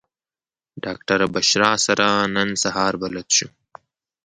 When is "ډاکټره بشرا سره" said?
0.83-2.05